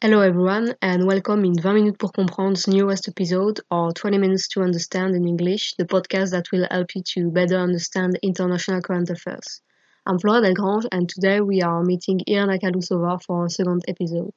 [0.00, 4.62] Hello everyone and welcome in 20 minutes pour comprendre's newest episode or 20 minutes to
[4.62, 9.60] understand in English, the podcast that will help you to better understand international current affairs.
[10.06, 14.30] I'm Flora Delgrange and today we are meeting Irena Kalhousova for a second episode.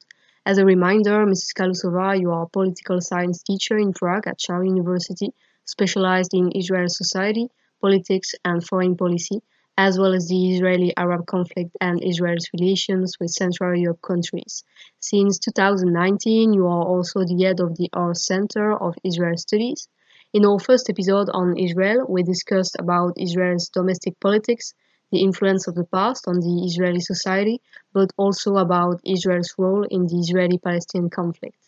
[0.44, 1.54] As a reminder, Mrs.
[1.56, 5.32] Kalhousova, you are a political science teacher in Prague at Charles University,
[5.64, 7.46] specialized in Israel society,
[7.80, 9.40] politics and foreign policy,
[9.78, 14.64] as well as the Israeli-Arab conflict and Israel's relations with Central Europe countries.
[15.00, 19.88] Since 2019, you are also the head of the Herzl Center of Israel Studies.
[20.34, 24.74] In our first episode on Israel, we discussed about Israel's domestic politics,
[25.10, 27.60] the influence of the past on the Israeli society,
[27.92, 31.61] but also about Israel's role in the Israeli-Palestinian conflict.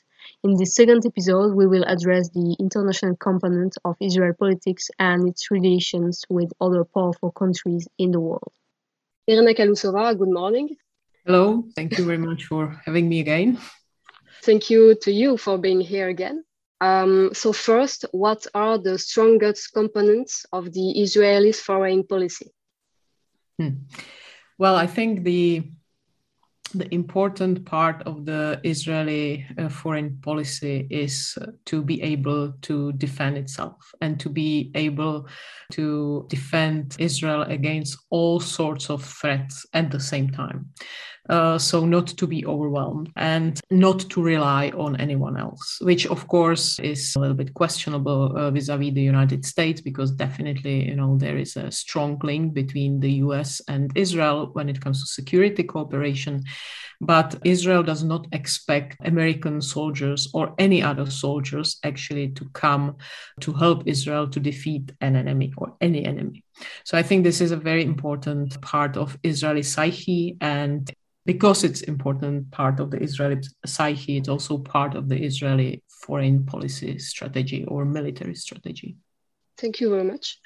[0.44, 5.50] In this second episode, we will address the international component of Israel politics and its
[5.50, 8.52] relations with other powerful countries in the world.
[9.26, 10.76] Irena Kalhousova, good morning.
[11.24, 13.58] Hello, thank you very much for having me again.
[14.42, 16.44] Thank you to you for being here again.
[16.82, 22.52] Um, so, first, what are the strongest components of the Israeli foreign policy?
[23.58, 23.76] Hmm.
[24.58, 25.62] Well, I think the
[26.72, 33.36] the important part of the Israeli uh, foreign policy is to be able to defend
[33.36, 35.28] itself and to be able
[35.72, 40.70] to defend Israel against all sorts of threats at the same time.
[41.30, 46.28] Uh, so not to be overwhelmed and not to rely on anyone else, which of
[46.28, 51.16] course is a little bit questionable uh, vis-a-vis the United States, because definitely, you know,
[51.16, 53.62] there is a strong link between the U.S.
[53.68, 56.44] and Israel when it comes to security cooperation.
[57.06, 62.96] But Israel does not expect American soldiers or any other soldiers actually to come
[63.40, 66.44] to help Israel to defeat an enemy or any enemy.
[66.84, 70.90] So I think this is a very important part of Israeli psyche and
[71.26, 76.44] because it's important part of the Israeli psyche, it's also part of the Israeli foreign
[76.44, 78.96] policy strategy or military strategy.
[79.58, 80.38] Thank you very much.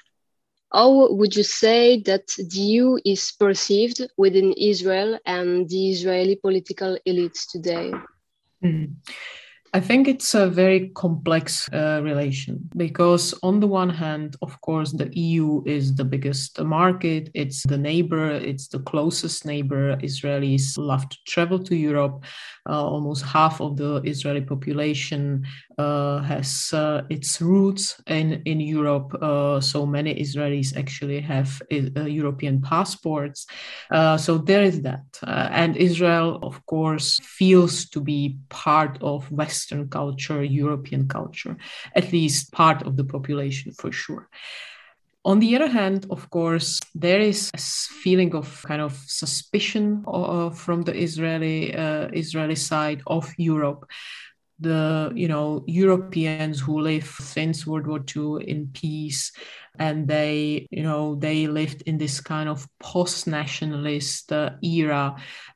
[0.71, 6.97] How would you say that the EU is perceived within Israel and the Israeli political
[7.07, 7.91] elites today?
[8.63, 8.95] Mm.
[9.71, 14.91] I think it's a very complex uh, relation because, on the one hand, of course,
[14.91, 19.95] the EU is the biggest market, it's the neighbor, it's the closest neighbor.
[19.97, 22.23] Israelis love to travel to Europe.
[22.69, 25.43] Uh, almost half of the Israeli population
[25.79, 29.15] uh, has uh, its roots in, in Europe.
[29.21, 33.47] Uh, so many Israelis actually have uh, European passports.
[34.17, 35.05] so there is that.
[35.23, 41.57] and Israel, of course, feels to be part of West Western culture, European culture,
[41.93, 44.29] at least part of the population for sure.
[45.25, 47.59] On the other hand, of course, there is a
[48.03, 53.83] feeling of kind of suspicion uh, from the Israeli uh, Israeli side of Europe
[54.59, 59.31] the you know Europeans who live since World War II in peace,
[59.77, 65.15] and they you know they lived in this kind of post-nationalist uh, era,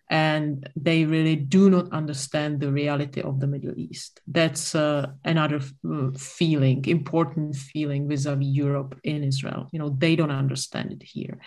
[0.10, 4.22] and they really do not understand the reality of the Middle East.
[4.28, 9.70] That's uh, another uh, feeling, important feeling vis-a-vis Europe in Israel.
[9.74, 11.40] You know they don't understand it here,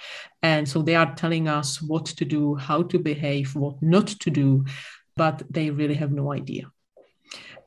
[0.43, 4.31] and so they are telling us what to do, how to behave, what not to
[4.31, 4.65] do,
[5.17, 6.71] but they really have no idea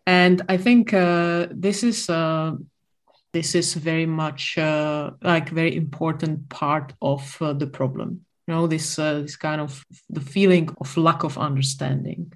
[0.05, 2.53] and I think uh, this is uh,
[3.33, 8.25] this is very much uh, like very important part of uh, the problem.
[8.47, 12.33] You know, this uh, this kind of the feeling of lack of understanding,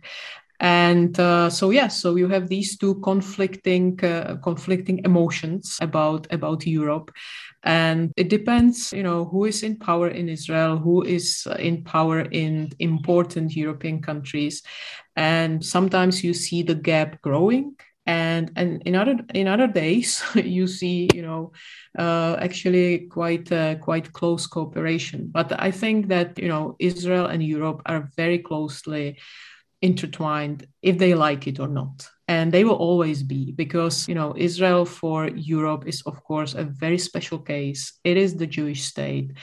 [0.59, 6.65] and uh, so yes, yeah, so you have these two conflicting conflicting emotions about about
[6.65, 7.11] Europe,
[7.63, 12.21] and it depends you know who is in power in israel who is in power
[12.21, 14.61] in important european countries.
[15.15, 17.75] And sometimes you see the gap growing.
[18.05, 21.53] And and in other in other days you see you know
[21.97, 25.29] uh, actually quite uh, quite close cooperation.
[25.31, 29.17] But i think that you know israel and europe are very closely
[29.83, 32.09] intertwined if they like it or not.
[32.30, 36.63] And they will always be because you know israel for europe is of course a
[36.63, 38.00] very special case.
[38.06, 39.33] It is the jewish state.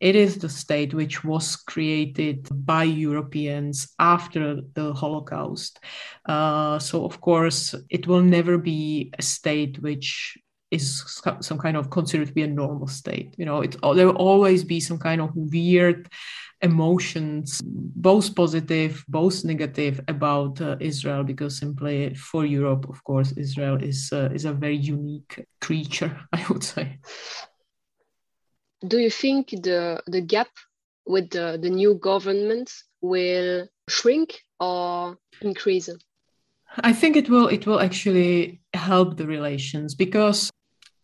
[0.00, 5.80] It is the state which was created by europeans after the holocaust.
[6.24, 10.38] Uh, so of course it will never be a state which
[10.70, 13.34] is some kind of considered to be a normal state.
[13.36, 16.08] You know it there will always be some kind of weird
[16.60, 23.82] emotions, both positive, both negative, about uh, Israel, because simply for Europe, of course, Israel
[23.82, 26.98] is uh, is a very unique creature, I would say.
[28.86, 30.48] Do you think the the gap
[31.06, 32.70] with the, the new government
[33.00, 35.88] will shrink or increase?
[36.76, 40.50] I think it will it will actually help the relations because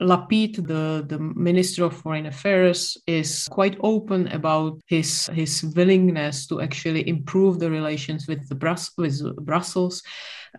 [0.00, 6.60] Lapid, the, the Minister of Foreign Affairs, is quite open about his his willingness to
[6.60, 10.02] actually improve the relations with the Brus- with Brussels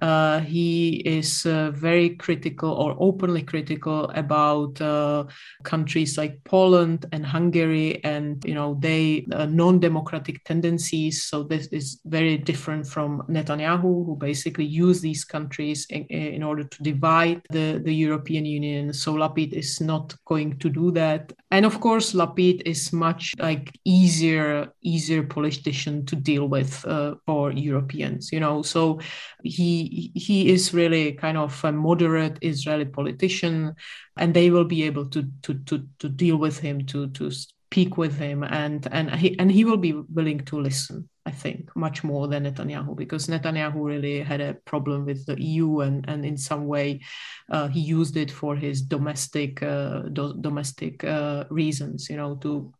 [0.02, 5.26] uh, he is uh, very critical or openly critical about uh,
[5.64, 11.24] countries like Poland and Hungary and you know they uh, non-democratic tendencies.
[11.24, 16.64] So this is very different from Netanyahu, who basically used these countries in, in order
[16.64, 18.94] to divide the, the European Union.
[18.94, 21.34] So Lapid is not going to do that.
[21.52, 27.52] And of course, Lapid is much like easier easier politician to deal with uh, for
[27.52, 28.32] Europeans.
[28.32, 29.00] You know, so
[29.44, 33.76] he he is really kind of a moderate Israeli politician,
[34.18, 37.98] and they will be able to to to, to deal with him, to to speak
[37.98, 41.10] with him, and and he and he will be willing to listen.
[41.28, 45.80] I think much more than Netanyahu because Netanyahu really had a problem with the EU
[45.80, 47.02] and and in some way
[47.50, 52.72] uh, he used it for his domestic uh, do- domestic uh, reasons, you know, to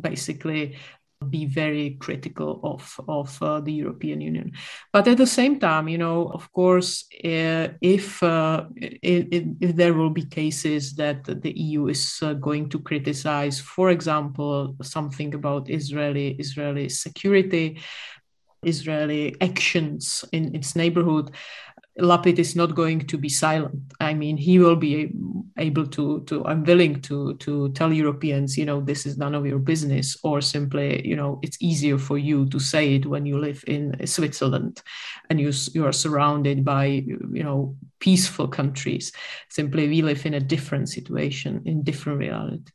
[0.00, 0.76] basically
[1.28, 4.52] be very critical of of uh, the European Union.
[4.92, 9.92] But at the same time, you know, of course, uh, if, uh, if, if there
[9.92, 15.68] will be cases that the EU is uh, going to criticize, for example, something about
[15.68, 17.80] Israeli Israeli security,
[18.62, 21.32] Israeli actions in its neighborhood,
[21.98, 23.92] Lapid is not going to be silent.
[24.00, 25.12] I mean, he will be
[25.60, 29.46] able to to I'm willing to to tell Europeans, you know, this is none of
[29.46, 33.38] your business, or simply, you know, it's easier for you to say it when you
[33.38, 34.82] live in Switzerland,
[35.28, 39.12] and you you are surrounded by you know peaceful countries.
[39.48, 42.72] Simply, we live in a different situation, in different reality.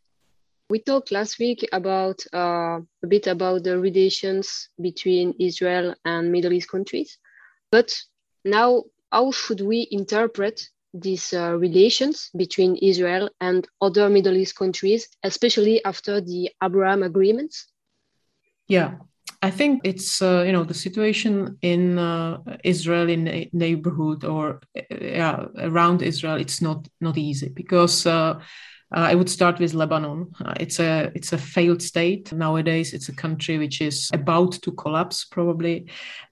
[0.69, 6.53] We talked last week about uh, a bit about the relations between Israel and Middle
[6.53, 7.17] East countries,
[7.71, 7.93] but
[8.43, 15.07] now how should we interpret these uh, relations between Israel and other Middle East countries,
[15.23, 17.67] especially after the Abraham agreements?
[18.67, 18.95] Yeah,
[19.41, 25.45] I think it's uh, you know the situation in uh, Israeli na- neighborhood or uh,
[25.59, 26.37] around Israel.
[26.37, 28.07] It's not not easy because
[28.93, 30.31] uh, uh, I would start with Lebanon.
[30.43, 32.93] Uh, it's a it's a failed state nowadays.
[32.93, 35.89] It's a country which is about to collapse probably,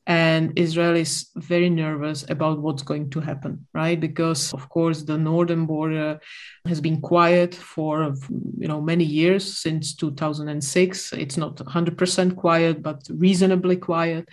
[0.07, 3.99] and Israel is very nervous about what's going to happen, right?
[3.99, 6.19] Because of course the northern border
[6.65, 8.13] has been quiet for
[8.57, 11.13] you know many years since 2006.
[11.13, 14.27] It's not 100% quiet, but reasonably quiet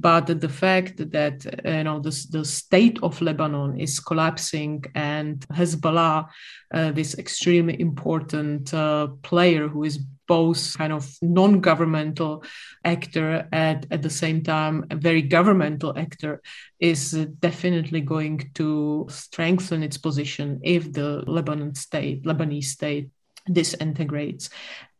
[0.00, 6.28] but the fact that you know the, the state of Lebanon is collapsing and Hezbollah,
[6.72, 7.14] uh, this
[7.58, 12.44] extremely important uh, player who is both kind of non-governmental
[12.84, 16.40] actor and at the same time a very governmental actor
[16.78, 23.10] is definitely going to strengthen its position if the Lebanon state, Lebanese state
[23.50, 24.50] disintegrates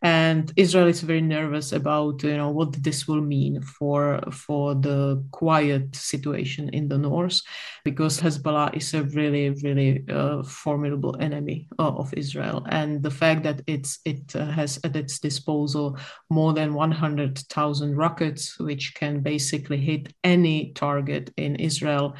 [0.02, 5.24] and Israel is very nervous about you know what this will mean for for the
[5.32, 7.40] quiet situation in the north
[7.84, 12.64] because Hezbollah is a really really uh, formidable enemy uh, of Israel.
[12.69, 15.98] And the fact that it's it uh, has at its disposal
[16.31, 22.14] more than 100,000 rockets which can basically hit any target in Israel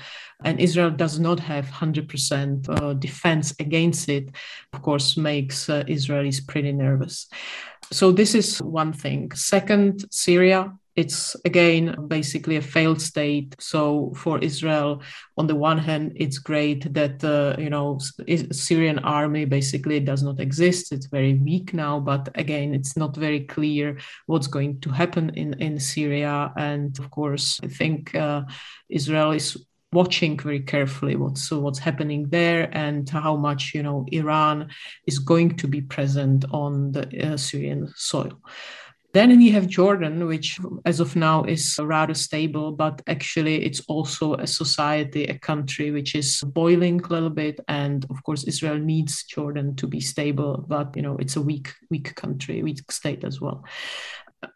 [0.45, 4.31] and Israel does not have 100% uh, defense against it
[4.73, 7.29] of course makes uh, Israelis pretty nervous
[7.91, 9.33] so this is one thing.
[9.33, 10.73] Second, Syria.
[10.97, 13.55] It's again basically a failed state.
[13.61, 15.01] So for Israel,
[15.37, 18.01] on the one hand, it's great that uh, you know
[18.51, 20.91] Syrian army basically does not exist.
[20.91, 25.55] It's very weak now, but again, it's not very clear what's going to happen in
[25.61, 26.53] in Syria.
[26.57, 28.43] And of course, I think uh,
[28.89, 29.57] Israel is
[29.93, 34.69] watching very carefully what's what's happening there and how much you know Iran
[35.07, 38.41] is going to be present on the uh, Syrian soil.
[39.15, 44.35] Then we have Jordan, which as of now is rather stable, but actually it's also
[44.35, 47.59] a society, a country which is boiling a little bit.
[47.69, 51.73] And of course, Israel needs Jordan to be stable, but you know it's a weak,
[51.91, 53.65] weak country, weak state as well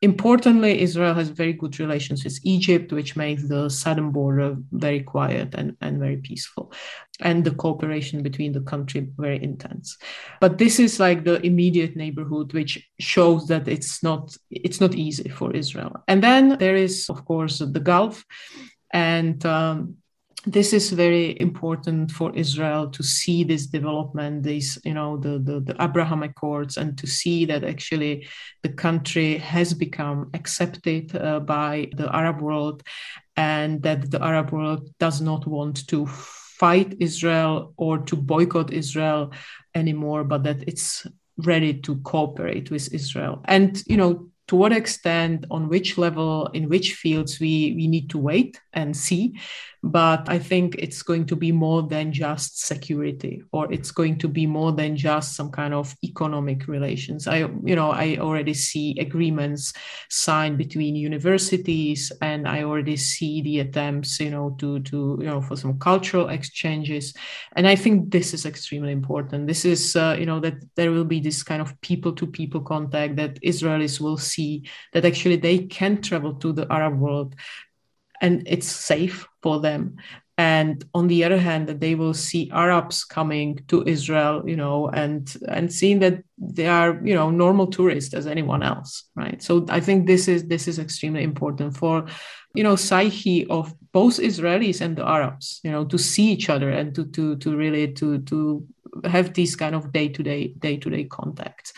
[0.00, 5.54] importantly, Israel has very good relations with Egypt, which makes the southern border very quiet
[5.54, 6.72] and, and very peaceful,
[7.20, 9.98] and the cooperation between the country very intense.
[10.40, 15.28] But this is like the immediate neighborhood, which shows that it's not it's not easy
[15.28, 16.02] for Israel.
[16.08, 18.24] And then there is, of course, the Gulf,
[18.92, 19.96] and um,
[20.44, 25.60] this is very important for Israel to see this development, these, you know, the, the,
[25.60, 28.26] the, Abraham Accords, and to see that actually
[28.62, 32.82] the country has become accepted uh, by the Arab world
[33.36, 39.32] and that the Arab world does not want to fight Israel or to boycott Israel
[39.74, 41.06] anymore, but that it's
[41.38, 43.42] ready to cooperate with Israel.
[43.44, 48.10] And, you know, to what extent, on which level, in which fields we, we need
[48.10, 49.38] to wait and see.
[49.84, 54.28] But I think it's going to be more than just security, or it's going to
[54.28, 57.26] be more than just some kind of economic relations.
[57.26, 59.72] I, you know, I already see agreements
[60.08, 65.40] signed between universities, and I already see the attempts, you know, to to you know
[65.40, 67.12] for some cultural exchanges.
[67.56, 69.48] And I think this is extremely important.
[69.48, 73.40] This is, uh, you know, that there will be this kind of people-to-people contact that
[73.42, 74.62] Israelis will see
[74.92, 77.34] that actually they can travel to the Arab world
[78.22, 79.96] and it's safe for them.
[80.38, 84.88] And on the other hand that they will see arabs coming to israel you know
[84.88, 89.42] and and seeing that they are you know normal tourists as anyone else right?
[89.42, 92.06] So i think this is this is extremely important for
[92.54, 96.70] you know psyche of both israelis and the arabs you know to see each other
[96.70, 98.66] and to to to really to to
[99.04, 101.72] have these kind of day-to-day day-to-day contacts.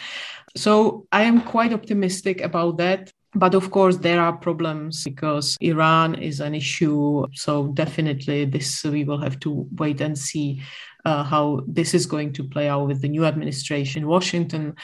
[0.57, 6.15] So i am quite optimistic about that but of course, there are problems because Iran
[6.15, 7.27] is an issue.
[7.35, 10.63] So, definitely, this we will have to wait and see
[11.05, 14.75] uh, how this is going to play out with the new administration in Washington.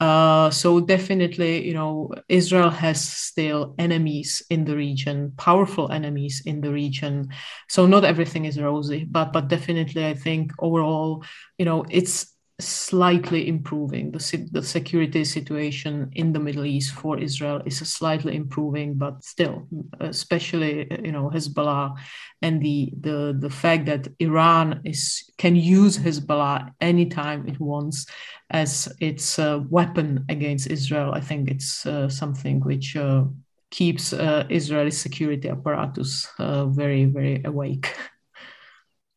[0.00, 6.62] Uh, so definitely, you know, Israel has still enemies in the region, powerful enemies in
[6.62, 7.28] the region.
[7.68, 11.22] So not everything is rosy, but but definitely, I think overall,
[11.58, 12.34] you know, it's
[12.66, 14.12] slightly improving.
[14.12, 19.66] The, the security situation in the Middle East for Israel is slightly improving, but still,
[20.00, 21.96] especially you know Hezbollah
[22.42, 28.06] and the the the fact that Iran is can use Hezbollah anytime it wants
[28.50, 31.12] as its uh, weapon against Israel.
[31.12, 32.96] I think it's uh, something which.
[32.96, 33.24] Uh,
[33.70, 37.94] keeps uh, Israeli security apparatus uh, very, very awake.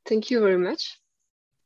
[0.06, 1.00] Thank you very much.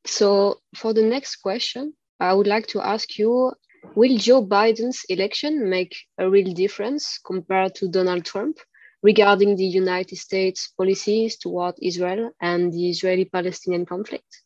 [0.07, 3.51] So for the next question, I would like to ask you,
[3.95, 8.57] will Joe Biden's election make a real difference compared to Donald Trump
[9.03, 14.41] regarding the United States policies toward Israel and the Israeli-Palestinian conflict?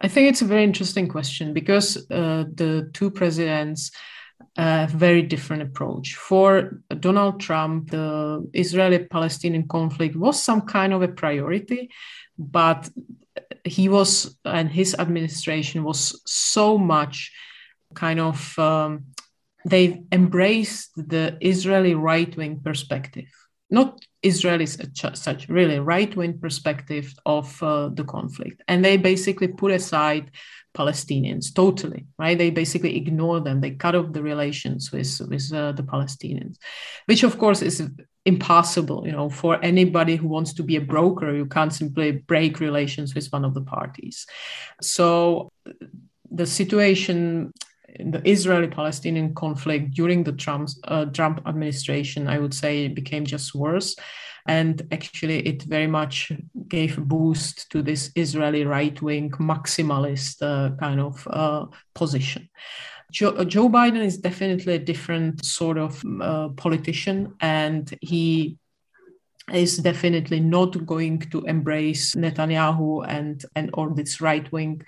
[0.00, 3.90] I think it's a very interesting question because uh, the two presidents
[4.56, 6.14] have very different approach.
[6.14, 11.90] For Donald Trump, the Israeli-Palestinian conflict was some kind of a priority,
[12.38, 12.88] but
[13.64, 17.32] he was and his administration was so much
[17.94, 19.04] kind of um,
[19.64, 23.28] they embraced the Israeli right wing perspective,
[23.70, 24.74] not Israelis
[25.16, 30.30] such really right wing perspective of uh, the conflict, and they basically put aside
[30.76, 32.38] Palestinians totally, right?
[32.38, 33.60] They basically ignore them.
[33.60, 36.56] They cut off the relations with with uh, the Palestinians,
[37.06, 37.90] which of course is
[38.26, 42.60] impossible you know for anybody who wants to be a broker you can't simply break
[42.60, 44.26] relations with one of the parties
[44.82, 45.50] so
[46.30, 47.50] the situation
[47.94, 53.54] in the israeli-palestinian conflict during the Trump's, uh, trump administration i would say became just
[53.54, 53.96] worse
[54.50, 56.32] and actually it very much
[56.66, 62.48] gave a boost to this israeli right-wing maximalist uh, kind of uh, position.
[63.12, 68.56] Joe, Joe Biden is definitely a different sort of uh, politician, and he
[69.52, 74.82] is definitely not going to embrace Netanyahu and and or this right wing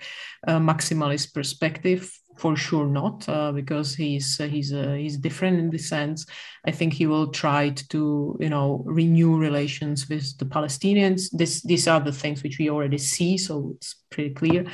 [0.47, 2.03] uh, maximalist perspective
[2.35, 6.25] for sure not uh, because he's uh, he's uh, he's different in this sense.
[6.65, 11.29] I think he will try to you know renew relations with the palestinians.
[11.31, 14.65] This these are the things which we already see so it's pretty clear.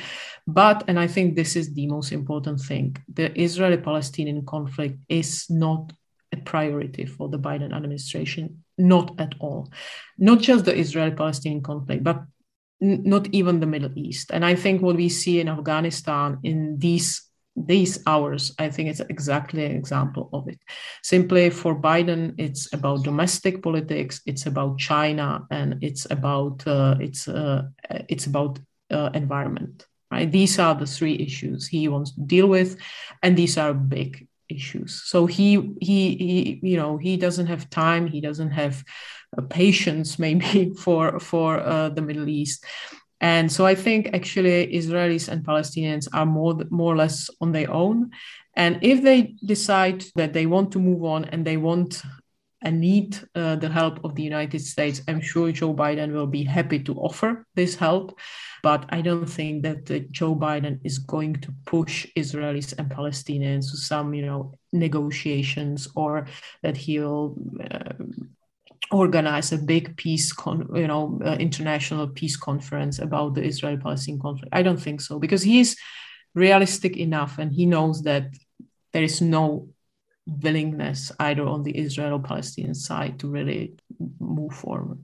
[0.46, 5.46] But and i think this is the most important thing the israeli palestinian conflict is
[5.48, 5.92] not
[6.32, 9.70] a priority for the biden administration not at all.
[10.18, 12.22] Not just the israeli palestinian conflict but
[12.80, 14.30] not even the middle east.
[14.32, 17.29] And i think what we see in afghanistan in these
[17.66, 20.58] these hours, I think it's exactly an example of it.
[21.02, 27.28] Simply for Biden, it's about domestic politics, it's about China, and it's about uh, it's
[27.28, 27.62] uh,
[28.08, 28.58] it's about
[28.90, 29.86] uh, environment.
[30.10, 30.30] Right?
[30.30, 32.76] These are the three issues he wants to deal with,
[33.22, 35.02] and these are big issues.
[35.04, 38.06] So he he he you know he doesn't have time.
[38.06, 38.84] He doesn't have
[39.36, 42.64] uh, patience maybe for for uh, the Middle East
[43.20, 47.70] and so I think actually Israelis and Palestinians are more, more or less on their
[47.70, 48.10] own.
[48.54, 52.02] And if they decide that they want to move on and they want
[52.62, 56.44] and need uh, the help of the United States, I'm sure Joe Biden will be
[56.44, 58.18] happy to offer this help.
[58.62, 63.70] But I don't think that uh, Joe Biden is going to push Israelis and Palestinians
[63.70, 66.26] to some, you know, negotiations or
[66.62, 67.36] that he'll
[67.70, 67.94] uh,
[68.90, 74.52] organize a big peace, con- you know, uh, international peace conference about the Israel-Palestine conflict.
[74.52, 75.76] I don't think so because he's
[76.34, 78.24] realistic enough and he knows that
[78.92, 79.68] there is no
[80.26, 83.74] willingness either on the Israel or Palestinian side to really
[84.18, 84.98] move forward.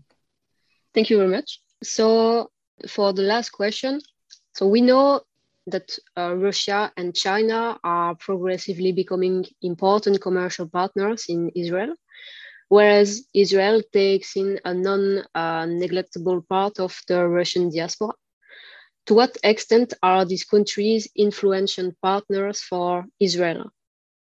[0.95, 1.61] Thank you very much.
[1.83, 2.51] So,
[2.89, 4.01] for the last question,
[4.55, 5.23] so we know
[5.67, 11.95] that uh, Russia and China are progressively becoming important commercial partners in Israel,
[12.69, 18.13] whereas Israel takes in a non uh, neglectable part of the Russian diaspora.
[19.07, 23.71] To what extent are these countries influential partners for Israel?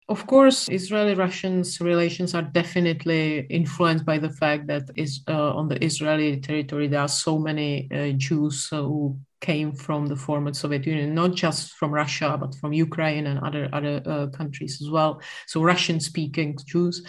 [0.09, 5.69] Of course, Israeli Russians relations are definitely influenced by the fact that is uh, on
[5.69, 10.85] the Israeli territory there are so many uh, Jews who came from the former Soviet
[10.87, 15.23] Union, not just from Russia but from Ukraine and other other uh, countries as well.
[15.47, 17.07] So Russian-speaking Jews.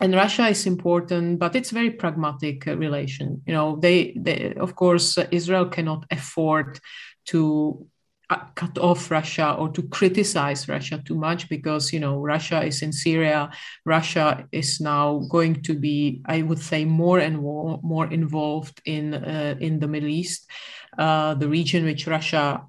[0.00, 3.42] And Russia is important, but it's very pragmatic uh, relation.
[3.46, 6.80] You know, they, they of course, Israel cannot afford
[7.26, 7.86] to
[8.30, 12.80] uh, cut off Russia or to criticize Russia too much because you know Russia is
[12.80, 13.50] in Syria.
[13.84, 19.14] Russia is now going to be, I would say, more and more, more involved in
[19.14, 20.48] uh, in the Middle East,
[20.96, 22.62] uh, the region which Russia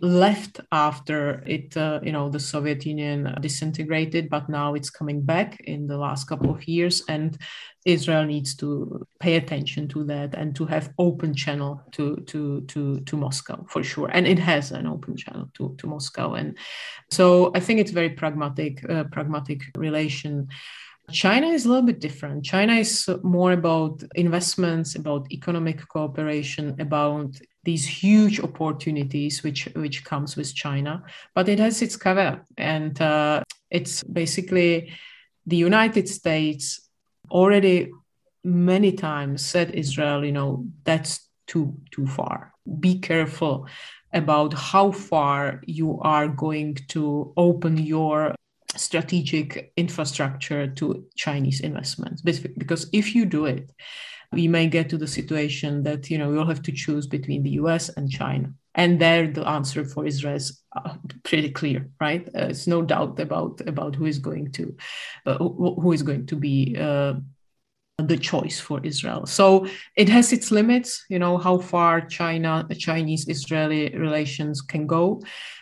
[0.00, 5.60] left after it, uh, you know, the Soviet Union disintegrated, but now it's coming back
[5.60, 7.36] in the last couple of years, and
[7.84, 13.00] Israel needs to pay attention to that and to have open channel to to to
[13.00, 16.56] to Moscow for sure, and it has an open channel to to Moscow, and
[17.10, 20.48] so I think it's very pragmatic, uh, pragmatic relation.
[21.10, 22.44] China is a little bit different.
[22.44, 30.36] China is more about investments, about economic cooperation, about these huge opportunities which which comes
[30.36, 31.02] with China,
[31.34, 34.92] but it has its caveat, and uh, it's basically
[35.46, 36.88] the United States
[37.30, 37.90] already
[38.44, 42.52] many times said Israel, you know, that's too too far.
[42.80, 43.66] Be careful
[44.12, 48.34] about how far you are going to open your
[48.78, 52.22] strategic infrastructure to Chinese investments.
[52.22, 53.70] Because if you do it,
[54.32, 57.50] we may get to the situation that you know we'll have to choose between the
[57.62, 57.88] U.S.
[57.88, 62.28] and China, and there the answer for Israel is uh, pretty clear, right?
[62.28, 64.76] Uh, it's no doubt about about who is going to
[65.24, 67.14] uh, who is going to be uh,
[67.98, 69.26] the choice for Israel.
[69.26, 75.20] So it has its limits, you know, how far China, Chinese Israeli relations can go.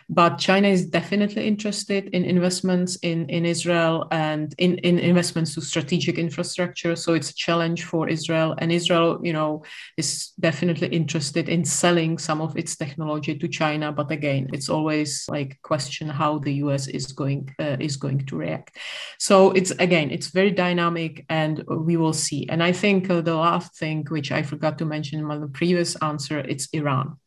[0.09, 5.61] But China is definitely interested in investments in, in Israel and in, in investments to
[5.61, 6.95] strategic infrastructure.
[6.95, 8.55] So it's a challenge for Israel.
[8.57, 9.63] And Israel, you know,
[9.97, 13.91] is definitely interested in selling some of its technology to China.
[13.91, 18.37] But again, it's always like question how the US is going uh, is going to
[18.37, 18.77] react.
[19.19, 22.47] So it's again, it's very dynamic and we will see.
[22.47, 25.97] And I think uh, the last thing, which I forgot to mention in my previous
[25.97, 27.17] answer, it's Iran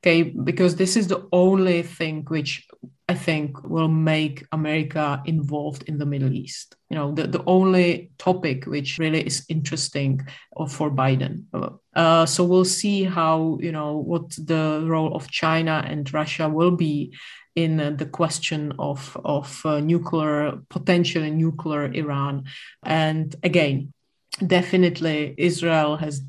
[0.00, 2.66] okay because this is the only thing which
[3.08, 6.76] i think will make america involved in the middle east.
[6.90, 10.20] You know the, the only topic which really is interesting
[10.70, 11.44] for biden.
[11.94, 16.70] Uh, so we'll see how you know what the role of china and russia will
[16.70, 17.12] be
[17.56, 22.44] in uh, the question of of uh, nuclear potential nuclear iran.
[22.84, 23.92] And again
[24.46, 26.20] definitely israel has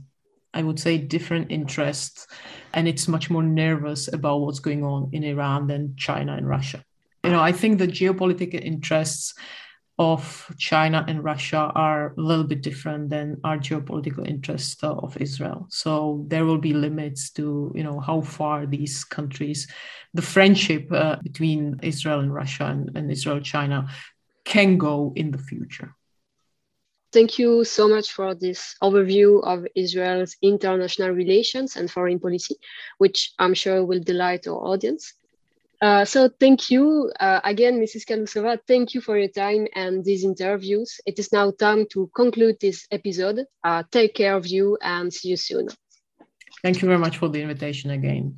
[0.58, 2.28] I would say, different interests.
[2.76, 6.80] And it's much more nervous about what's going on in Iran than China and Russia.
[7.24, 9.34] You know, I think the geopolitical interests
[10.00, 10.22] of
[10.58, 15.60] China and Russia are a little bit different than our geopolitical interests of Israel.
[15.70, 19.68] So there will be limits to, you know, how far these countries,
[20.14, 23.90] the friendship uh, between Israel and Russia and, and Israel China
[24.44, 25.90] can go in the future.
[27.18, 32.58] Thank you so much for this overview of Israel's international relations and foreign policy,
[33.00, 35.16] which I'm sure will delight our audience.
[35.82, 38.06] Uh, so thank you uh, again, Mrs.
[38.06, 38.60] Kalhousova.
[38.68, 41.02] Thank you for your time and these interviews.
[41.08, 43.46] It is now time to conclude this episode.
[43.64, 45.70] Uh, take care of you and see you soon.
[46.62, 48.36] Thank you very much for the invitation again.